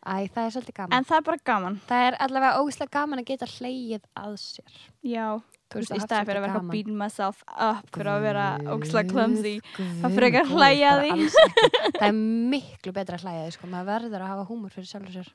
[0.06, 0.94] Æ, það er svolítið gaman.
[1.00, 4.76] en það er bara gaman það er allavega ógeðslega gaman að geta hleyið að sér.
[5.02, 5.26] já,
[5.76, 6.72] Þú veist, og í staði fyrir að vera gaman.
[6.72, 11.26] beating myself up fyrir að vera ógslag clumsy Það frekar hlæja að því.
[12.00, 12.20] það er
[12.54, 13.72] miklu betra að hlæja því sko.
[13.74, 15.34] maður verður að hafa húmor fyrir sjálfur sér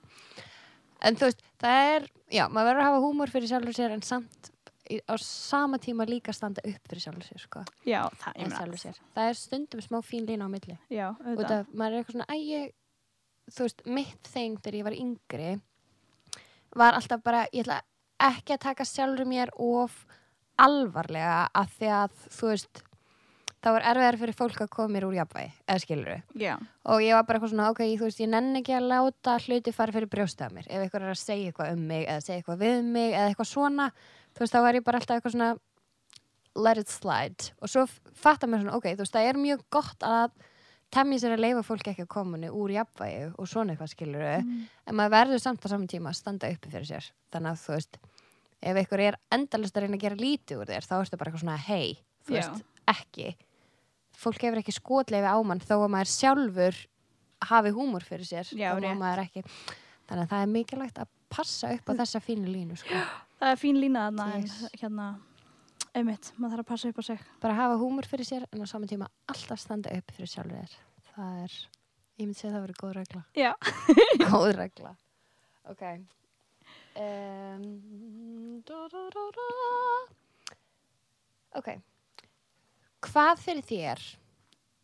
[1.01, 4.03] en þú veist, það er já, maður verður að hafa húmor fyrir sjálfur sér en
[4.05, 4.51] samt
[4.91, 7.63] á sama tíma líka standa upp fyrir sjálfur sér, sko.
[7.87, 8.97] já, það, sjálfur sér.
[9.15, 12.27] það er stundum smá fín lína á milli já, auðvitað af, maður er eitthvað svona,
[12.27, 12.73] æ, ég
[13.55, 15.53] þú veist, mitt þeng þegar ég var yngri
[16.81, 17.81] var alltaf bara, ég ætla
[18.21, 19.95] ekki að taka sjálfur mér of
[20.67, 22.83] alvarlega að því að, þú veist
[23.61, 26.55] þá var erfiðar fyrir fólk að koma mér úr jafnvægi, eða skilur já,
[26.89, 29.75] og ég var bara eitthvað svona, ok, þú veist, ég nenn ekki að láta hluti
[29.77, 30.69] fara fyrir brjóstið af mér.
[30.71, 33.51] Ef eitthvað er að segja eitthvað um mig eða segja eitthvað við mig eða eitthvað
[33.51, 33.91] svona,
[34.33, 35.51] þú veist, þá var ég bara alltaf eitthvað svona
[36.57, 37.51] let it slide.
[37.61, 37.85] Og svo
[38.25, 40.33] fattar mér svona, ok, þú veist, það er mjög gott að
[40.91, 44.65] temja sér að leifa fólk ekki að koma úr jafnvægi og svona eitthvað skilur Mm.
[44.89, 47.11] en maður verður samt á saman tíma að standa uppi fyrir sér.
[47.31, 47.99] Þannig að þú veist,
[48.63, 51.45] ef eitthvað er endalist að reyna að gera lítið úr þér þá ertu bara eitthvað
[51.45, 53.29] svona, hei, þú veist, ekki.
[54.21, 56.81] Fólk hefur ekki skotleifi á mann þó að maður sjálfur
[57.51, 58.99] hafi húmor fyrir sér Já, má rétt.
[59.01, 59.45] maður ekki.
[60.11, 63.01] Þannig að það er mikilvægt að passa upp á þessa fínu línu sko.
[63.41, 64.57] það er fín lína þarna en Yes.
[64.83, 65.09] hérna.
[65.95, 67.21] Einmitt, maður þarf að passa upp á sig.
[67.41, 70.77] Bara hafa húmor fyrir sér en á saman tíma alltaf standa upp fyrir sjálfur þér.
[71.15, 71.55] Það er,
[72.21, 73.23] ég myndi segja að það verið góð regla.
[73.35, 73.53] Já,
[74.31, 74.93] góð regla.
[75.71, 75.83] Ok
[76.97, 79.47] um, da, da, da,
[81.61, 81.71] ok.
[83.07, 84.05] Hvað fyrir þér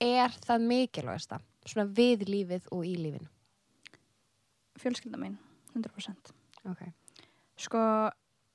[0.06, 3.28] er það mikilvægasta svona við lífið og í lífinu?
[4.76, 5.38] Fjölskylda mín
[5.74, 6.34] 100%
[6.66, 6.82] ok,
[7.56, 7.82] sko,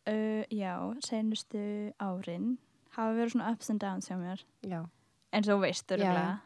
[0.10, 2.58] uh, já senustu árin
[2.96, 4.42] hafa verið svona ups and downs hjá mér.
[4.68, 4.82] Já.
[5.32, 6.40] Eins og þú veist, Já, örgulega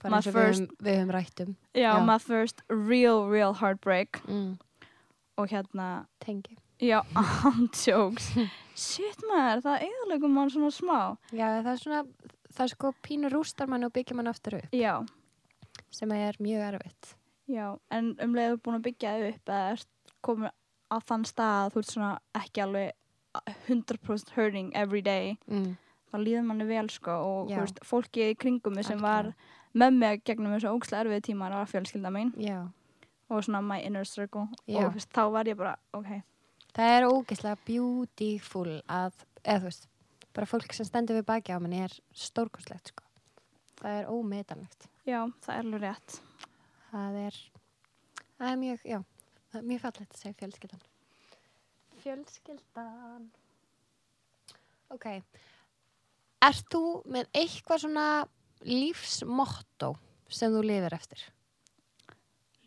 [0.00, 1.56] bara My eins og við höfum, við höfum rætt um.
[1.74, 2.04] Já, Já.
[2.06, 4.22] my first real, real heartbreak.
[4.26, 4.54] Mm,
[5.38, 6.56] og hérna tengi.
[6.80, 7.02] Já,
[7.44, 8.30] andjóks.
[8.80, 11.00] Shit maður, það eðalögum mann svona smá.
[11.32, 12.02] já, það er svona,
[12.48, 14.72] það er sko pínur rústar mann og byggja mann aftur upp.
[14.72, 14.94] Já,
[15.92, 17.12] sem er mjög erfitt.
[17.50, 20.56] Já, en um leiðu búin að byggja þig upp eða ert komin
[20.90, 22.90] á þann stað að þú ert svona ekki alveg
[23.68, 25.76] 100% hurting every day, mm,
[26.10, 29.04] þá líður manni vel sko og veist, fólkið í kringum sem Algjörlega.
[29.04, 29.32] var
[29.84, 32.32] með mig gegnum þessu ógslega erfið tíma var fjölskylda mín.
[32.40, 32.64] Já
[33.30, 34.82] og svona my inner circle Já.
[34.84, 36.20] og veist, þá var ég bara, ok,
[36.70, 39.86] Það er ógeðslega beautiful að, eða þú veist,
[40.36, 43.02] bara fólk sem stendur við baki á manni er stórkostlegt, sko.
[43.80, 44.86] Það er ómetanlegt.
[45.08, 46.20] já, það er alveg rétt.
[46.92, 47.40] Það er,
[48.38, 49.00] það er mjög, já,
[49.50, 50.84] það er mjög fallegt að segja fjölskyldan.
[52.04, 53.26] Fjölskyldan.
[54.94, 55.06] Ok.
[56.46, 58.06] Ert þú með eitthvað svona
[58.66, 59.92] lífsmotto
[60.30, 61.26] sem þú lifir eftir?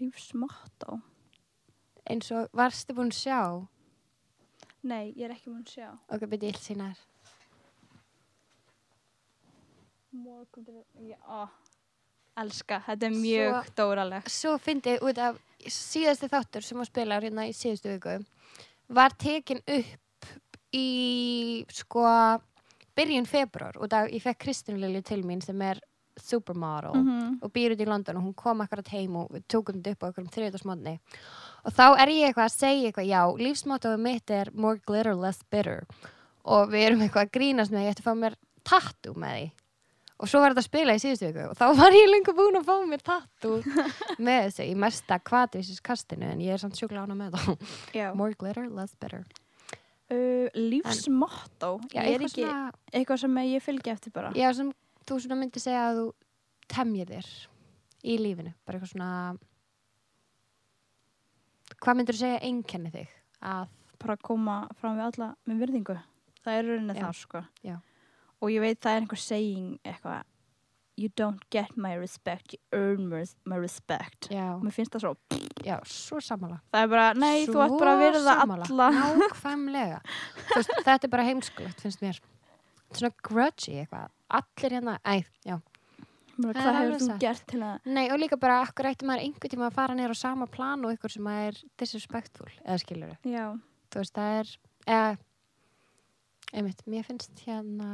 [0.03, 0.99] Lífsmotto.
[2.09, 3.39] Eins og varstu búin að sjá,
[4.83, 5.89] Nei, ég er ekki múin að sjá.
[6.11, 7.09] ok, byrja ég sína þér.
[10.13, 11.47] Morgun til Já,
[12.37, 14.29] elska, þetta er mjög dóralegt.
[14.29, 18.17] svo fyndi út af síðasti þáttur sem að spila hérna í síðustu viku
[18.93, 20.27] var tekin upp
[20.75, 22.03] í sko
[22.97, 25.79] byrjun februar út af ég fekk Kristínu Lilju til mín sem er
[26.19, 27.37] supermodel -hmm.
[27.41, 30.03] og býr út í London og hún kom akkurat heim og við tókum þetta upp
[30.03, 30.99] á okkur um þriðdagsmótni
[31.65, 35.43] og þá er ég eitthvað að segja eitthvað já, lífsmóttoðu mitt er more glitter, less
[35.49, 35.85] bitter
[36.43, 39.51] og við erum eitthvað að grínast með ég ætti að fá mér tattoo með því
[40.23, 42.59] og svo var þetta að spila í síðustu viku og þá var ég lengur búin
[42.59, 43.61] að fá mér tattoo
[44.27, 47.39] með þessu í mesta kvatvísis kastinu en ég er samt sjúkla ána með
[47.93, 48.13] Já.
[48.13, 49.23] more glitter, less bitter
[50.11, 51.79] Uh, lífsmotto.
[51.89, 54.33] já, ég er ekki svona, eitthvað sem ég fylgi eftir bara.
[54.35, 54.67] já, sem
[55.07, 56.05] þú svona myndir segja að þú
[56.73, 57.29] temjir þér
[58.03, 59.09] í lífinu bara eitthvað svona
[61.83, 63.71] hvað myndir þú segja einkenni þig að?
[64.03, 65.95] Bara koma fram við alla með virðingu.
[66.43, 67.41] það er rauninni það sko.
[67.63, 67.77] Já.
[68.43, 70.23] og ég veit það er einhver saying eitthvað
[70.99, 74.27] you don't get my respect, you earn my, respect.
[74.29, 75.13] Já, mér finnst það svo,
[75.65, 76.59] já, svo sammála.
[76.69, 78.67] Það er bara nei, þú Svo ætti bara að virða sammála.
[78.69, 78.89] alla.
[79.23, 80.01] Nákvæmlega.
[80.51, 82.19] Þú veist, Þetta er bara heimskulegt, finnst mér
[82.93, 84.09] Svona grudgy eitthvað.
[84.33, 85.59] Allir hérna, æ, já.
[86.33, 89.51] Bara, hvað hefur þú gert til að Nei, og líka bara, akkur ætti maður einhvern
[89.53, 93.45] tíma að fara neyra á sama plan og ykkur sem er disrespectful, eða skilur já,
[93.93, 94.53] Þú veist, það er,
[94.87, 95.11] eða
[96.57, 97.91] einmitt, mér finnst hérna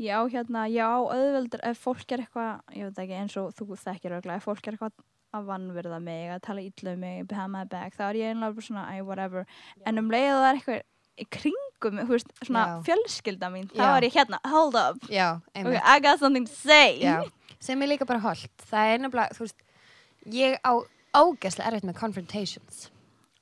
[0.00, 4.16] já, hérna, já, auðveldur ef fólk er eitthvað, ég veit ekki eins og þú þekkir
[4.16, 7.66] auðvitað, ef fólk er eitthvað að vannverða mig, að tala illa um mig behind my
[7.68, 9.48] back, þá er ég einlega bara svona æ, whatever,
[9.84, 10.86] en um leið og það er eitthvað
[11.18, 12.74] í kringum, mig, þú veist, svona Já.
[12.88, 13.96] fjölskylda mín, þá Já.
[13.96, 15.82] er ég hérna hold up, Já, ok, einmitt.
[15.84, 16.98] I got something to say.
[17.00, 17.22] Já,
[17.60, 18.50] sem er líka bara holdt.
[18.70, 19.64] Það er nefnilega, þú veist
[20.28, 20.72] Ég á
[21.16, 22.90] ógæslega erfitt með confrontations.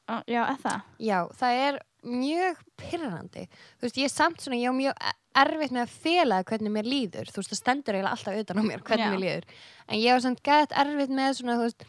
[0.06, 0.82] Ah, já, eða það?
[1.02, 5.00] Já, það er mjög pyrrandi Þú veist, ég er samt svona, ég á mjög
[5.36, 7.30] erfitt með að fela hvernig mér líður.
[7.32, 9.10] Þú veist, það stendur eiginlega alltaf utan á mér hvernig Já.
[9.10, 9.48] mér líður.
[9.88, 11.86] En ég á samt gætt erfitt með svona, þú veist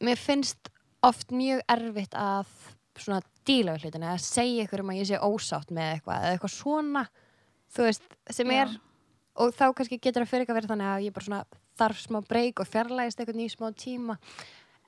[0.00, 0.70] Mér finnst
[1.04, 2.48] oft mjög erfitt að
[3.06, 6.36] svona díla við hlutina að segja ykkur um að ég sé ósátt með eitthvað eða
[6.36, 7.04] eitthvað svona
[7.74, 8.62] þú veist, sem Já.
[8.62, 8.78] er
[9.40, 12.00] og þá kannski getur það fyrir ekki að vera þannig að ég bara svona þarf
[12.02, 14.16] smá breyk og fjarlægist eitthvað nýjum smá tíma.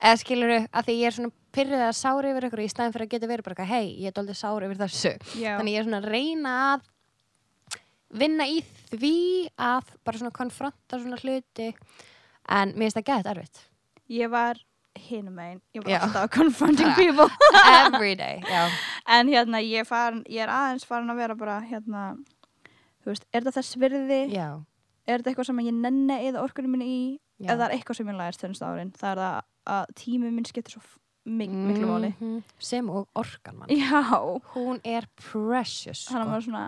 [0.03, 3.07] Eða skilur að því ég er svona pyrrið að sári yfir ykkur í staðin fyrir
[3.07, 5.13] að geta verið bara hei, ég er doldið sári yfir þessu.
[5.39, 6.89] Já, þannig ég er svona að reyna að
[8.23, 8.59] vinna í
[8.91, 9.15] því
[9.69, 11.71] að bara svona konfronta svona hluti.
[12.51, 13.63] En mér finnst það gett erfitt.
[14.11, 14.59] Ég var
[14.99, 17.27] hinum megin, ég var alltaf confronting people.
[17.65, 18.67] Every day, já,
[19.17, 22.03] en hérna, ég, farin, ég er aðeins farin að vera bara, hérna
[23.03, 24.21] þú veist, er þetta þess virði?
[24.33, 24.47] Já,
[25.07, 27.03] er þetta eitthvað sem ég nenni eða orkunum minni í?
[27.41, 27.49] Já.
[27.49, 29.39] ef það er eitthvað sem ég lægist þennast árin það er það
[29.73, 30.83] að tími minn skiptir svo
[31.25, 32.09] mik miklu máli.
[32.19, 32.39] Mhm.
[32.59, 33.69] sem og orkan mann.
[34.53, 36.31] Hún er precious þannig að sko.
[36.31, 36.63] maður svona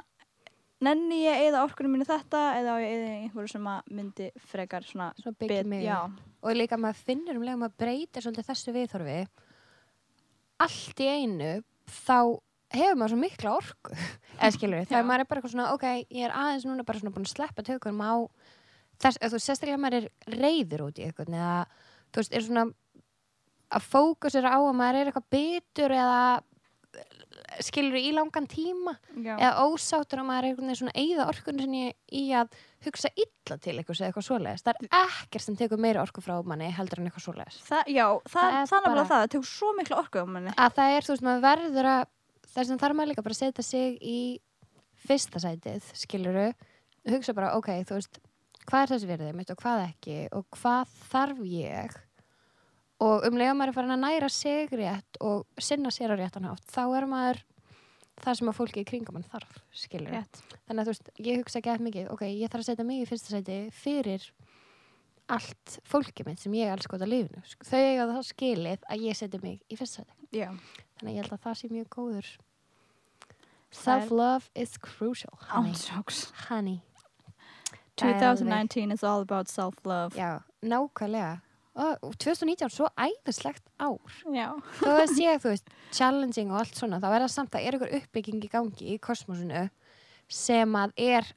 [0.85, 4.85] nenni ég eða orkunum í þetta eða á ég eða einhverju sem að myndi frekar
[4.87, 5.85] svona Svo byggja mig.
[5.85, 9.19] Já, og líka maður finnur um lega maður breytir svolítið þessu viðþorfi
[10.65, 11.51] allt í einu
[11.91, 12.17] þá
[12.75, 13.97] hefur maður svo mikla orku.
[14.39, 14.89] Eða skilur við, Já.
[14.93, 17.33] þegar maður er bara eitthvað svona ok, ég er aðeins núna bara svona búin að
[17.35, 18.13] sleppa tökunum á
[19.03, 21.53] þess, þú sérstaklega maður er reyður út í eitthvað eða
[22.15, 22.65] þú veist, er svona
[23.75, 26.19] að fókusera á að maður er eitthvað bitur eða
[27.63, 31.83] skilur í langan tíma já, eða ósáttur að maður er einhvern veginn svona eigða orkunni
[32.11, 34.63] í að hugsa illa til eitthvað eða eitthvað svoleiðis.
[34.65, 37.59] Það er ekkert sem tekur meira orku frá manni heldur en eitthvað svoleiðis.
[37.69, 40.75] það, já, það, Það er bara- það það tekur svo miklu orku á manni Að
[40.79, 42.05] það er, þú veist, maður verður að
[42.55, 44.19] þess að þarf maður líka bara að setja sig í
[45.05, 46.47] fyrsta sætið, skiluru
[47.09, 48.19] hugsa bara, ok, þú veist
[48.65, 51.97] hvað er þessi virðið mitt og hvað ekki og hvað þarf ég
[53.03, 56.45] og um lega maður er farin að næra sig rétt og sinna sér á réttan
[56.47, 57.41] hátt þá er maður
[58.23, 60.39] það sem að fólki í kringum mann þarf, skiluru Rétt.
[60.69, 63.01] þannig að þú veist, ég hugsa ekki eftir mikið ok, ég þarf að setja mig
[63.03, 64.29] í fyrsta sæti fyrir
[65.27, 69.03] allt fólkið mitt sem ég elska út af lífinu Sk- þau eiga það skilið að
[69.09, 70.15] ég setja mig í fyrsta sæti.
[70.31, 70.49] Já,
[70.99, 72.27] þannig að ég held að það sé mjög góður.
[73.75, 75.73] Er- self-love is crucial honey,
[76.47, 76.81] honey.
[77.97, 80.15] Það er alveg- 2019 is all about self-love.
[80.15, 81.41] Já, nákvæmlega
[81.75, 84.17] og og 2019 svo æðislegt ár.
[84.31, 84.47] Já,
[84.79, 87.77] þó að sé, þú veist, challenging og allt svona, þá er það samt að er
[87.79, 89.65] ykkur uppbygging í gangi í kosmosinu
[90.31, 91.31] sem að er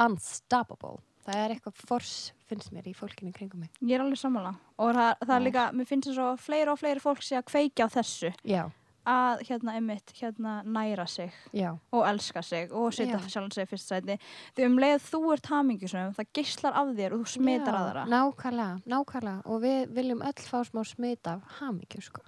[0.00, 0.98] unstoppable.
[1.24, 3.70] Það er eitthvað force, finnst mér, í fólkinu kringum mig.
[3.80, 4.52] Ég er alveg sammála.
[4.76, 7.46] Og það, það er líka, mér finnst þess að fleiri og fleiri fólk sé að
[7.48, 8.32] kveikja á þessu.
[8.44, 8.64] Já,
[9.06, 13.28] að hérna einmitt, hérna næra sig já, og elska sig og setja Já.
[13.28, 14.16] sjálfan sig í fyrsta sæti.
[14.56, 18.04] Því um leið þú ert hamingjusum það geislar af þér og þú smitar Já, aðra.
[18.08, 19.42] nákvæmlega, nákvæmlega.
[19.44, 22.22] Og við viljum öll fá smá smit af hamingju sko.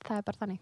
[0.00, 0.60] Það er bara þannig.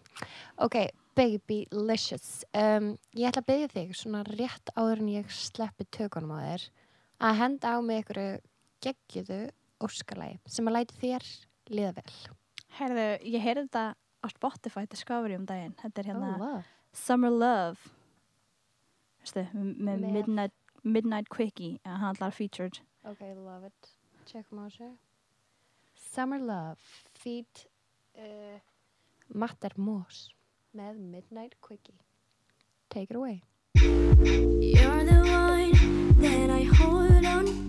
[0.59, 0.75] Ok,
[1.15, 2.43] baby licious.
[2.53, 6.67] Um, ég ætla að byggja þig svona rétt áður en ég sleppi tökunum á þér
[7.29, 8.41] að henda á mig einhverju
[8.83, 9.39] geggjuðu
[9.83, 11.25] óskalagi sem að læti þér
[11.71, 12.13] liða vel.
[12.79, 13.85] Herðu, ég heyrði þetta
[14.23, 15.75] á Spotify Discovery um daginn.
[15.81, 16.63] Þetta er hérna oh, love.
[16.93, 17.91] Summer Love.
[19.21, 20.53] Veistu, m- með Með- Midnight,
[20.83, 22.79] Midnight Quickie að hann allar featured.
[23.05, 23.91] Ok, love it.
[24.29, 24.89] Checkum á þessu
[25.99, 26.79] Summer Love
[27.19, 27.65] feed
[28.17, 28.59] uh,
[29.33, 30.29] Matter Moss
[30.75, 31.97] með Midnight Quickie.
[32.89, 33.43] Take it away.
[33.75, 35.71] You're the one
[36.21, 37.68] that I hold on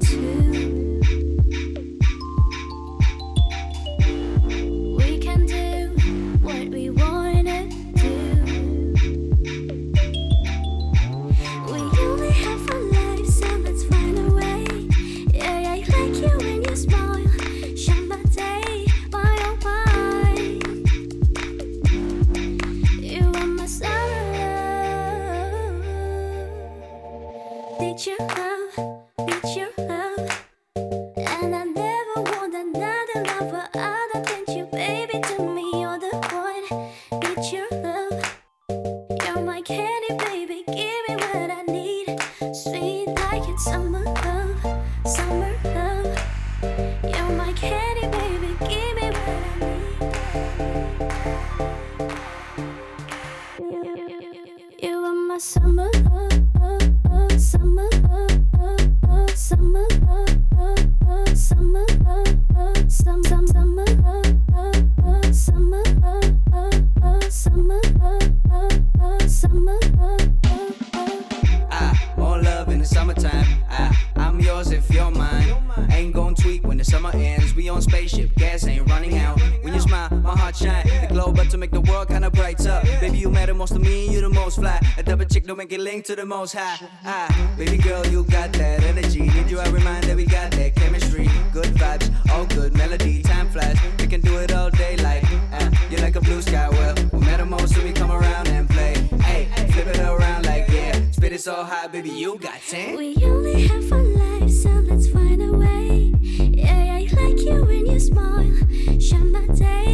[86.31, 86.79] most high.
[87.05, 89.23] Ah, baby girl, you got that energy.
[89.23, 91.29] Need you, I remind that we got that chemistry.
[91.53, 93.21] Good vibes, all good melody.
[93.21, 95.25] Time flies, we can do it all day like.
[95.53, 98.71] Uh, you're like a blue sky, well, we matter most so we come around and
[98.71, 98.95] play.
[99.29, 101.11] Hey, flip it around like yeah.
[101.11, 102.97] Spit it so high, baby, you got 10.
[102.97, 106.14] We only have one life, so let's find a way.
[106.62, 108.55] Yeah, I like you when you smile.
[109.01, 109.89] Shine my day,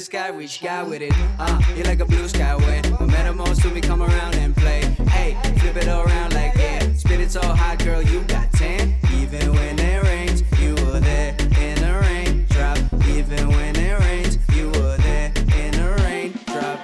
[0.00, 1.12] the sky, reach sky with it.
[1.38, 2.56] Uh, you're like a blue sky.
[2.98, 4.80] No matter most to me, come around and play.
[5.16, 6.80] Hey, flip it around like yeah.
[6.94, 8.94] Spit it so hot, girl, you got tan.
[9.20, 12.46] Even when it rains, you were there in the rain.
[12.48, 12.78] Drop.
[13.08, 15.32] Even when it rains, you were there
[15.64, 16.32] in the rain.
[16.46, 16.78] Drop.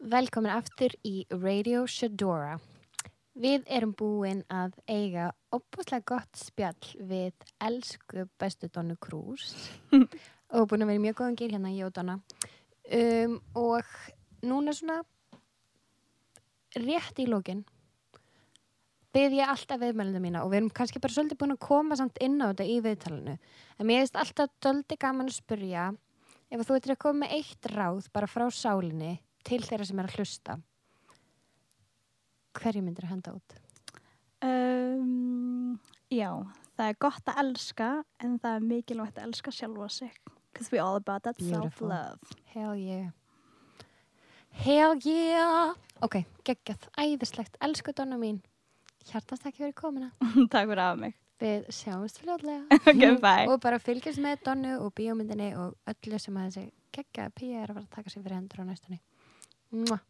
[0.00, 2.58] Velkomin aftur í Radio Shadora.
[3.40, 9.54] Við erum búin að eiga opbúslega gott spjall við elsku bestu Donu Krús
[10.52, 12.18] og búin að vera mjög góðan gýr hérna, ég og Donna.
[12.92, 13.88] Um, og
[14.44, 14.98] núna svona
[16.76, 17.64] rétt í lókin
[19.14, 22.20] byrð ég alltaf viðmælunda mína og við erum kannski bara svolítið búin að koma samt
[22.20, 23.40] inn á þetta í viðtalinu.
[23.80, 25.90] En mér finnst alltaf svolítið gaman að spyrja
[26.50, 29.16] ef þú ættir að koma með eitt ráð bara frá sálinni
[29.48, 30.60] til þeirra sem er að hlusta
[32.58, 33.56] hverju myndir að henda út?
[34.40, 35.78] Um,
[36.10, 36.30] já,
[36.78, 37.88] það er gott að elska
[38.24, 40.12] en það er mikilvægt að elska sjálfa sig.
[40.52, 42.18] Because we're all about that self-love.
[42.54, 43.10] Hell yeah
[44.50, 48.40] Hell yeah Ok, geggjað, æðislegt, elsku donna mín
[49.06, 50.10] Hjartast ekki verið komina
[50.52, 51.14] Takk fyrir að hafa mig.
[51.40, 53.46] Við sjáumst fljóðlega Ok, bye.
[53.46, 56.66] Og bara fylgjast með Donnu og bíómyndinni og öllu sem að þessi
[56.98, 59.00] geggjaða pía er að fara að taka sig fyrir hendur á næstunni
[59.70, 60.02] Mwah.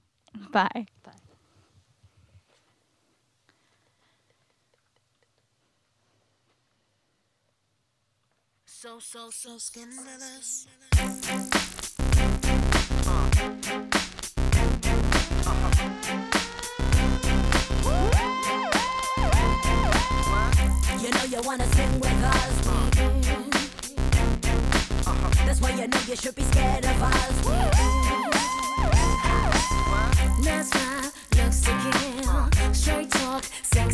[0.55, 0.87] Bye.
[8.83, 10.66] So, so, so scandalous.
[10.93, 11.40] Uh-huh.
[20.99, 22.66] You know you wanna sing with us.
[25.07, 25.31] Uh-huh.
[25.45, 27.45] That's why you know you should be scared of us.
[30.43, 32.31] Nice smile, looks to kill.
[32.31, 32.72] Uh-huh.
[32.72, 33.89] Straight talk, sex